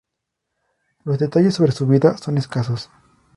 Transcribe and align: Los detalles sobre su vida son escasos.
Los 1.03 1.19
detalles 1.19 1.53
sobre 1.53 1.73
su 1.73 1.85
vida 1.85 2.17
son 2.17 2.39
escasos. 2.39 2.89